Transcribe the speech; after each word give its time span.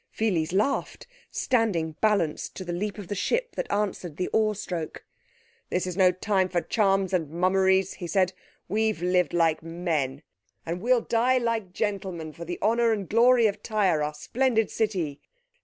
Pheles 0.09 0.51
laughed, 0.51 1.05
standing 1.29 1.91
balanced 2.01 2.55
to 2.55 2.65
the 2.65 2.73
leap 2.73 2.97
of 2.97 3.07
the 3.07 3.13
ship 3.13 3.55
that 3.55 3.69
answered 3.71 4.17
the 4.17 4.29
oarstroke. 4.33 5.05
"This 5.69 5.85
is 5.85 5.95
no 5.95 6.11
time 6.11 6.49
for 6.49 6.59
charms 6.59 7.13
and 7.13 7.29
mummeries," 7.29 7.93
he 7.93 8.07
said. 8.07 8.33
"We've 8.67 9.03
lived 9.03 9.31
like 9.31 9.61
men, 9.61 10.23
and 10.65 10.81
we'll 10.81 11.01
die 11.01 11.37
like 11.37 11.71
gentlemen 11.73 12.33
for 12.33 12.45
the 12.45 12.57
honour 12.63 12.91
and 12.91 13.07
glory 13.07 13.45
of 13.45 13.61
Tyre, 13.61 14.01
our 14.01 14.15
splendid 14.15 14.71
city. 14.71 15.21